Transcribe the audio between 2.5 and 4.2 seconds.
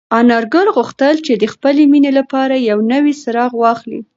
یو نوی څراغ واخلي.